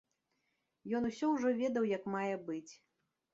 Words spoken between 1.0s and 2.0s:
усё ўжо ведаў